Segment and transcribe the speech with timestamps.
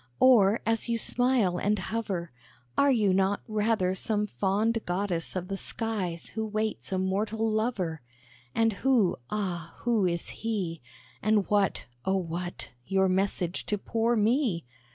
[0.19, 2.31] Or, as you smile and hover,
[2.75, 8.01] Are you not rather some fond goddess of the skies who waits a mortal lover?
[8.55, 9.75] And who, ah!
[9.81, 10.81] who is he?
[11.21, 12.69] And what, oh, what!
[12.87, 14.65] your message to poor me?"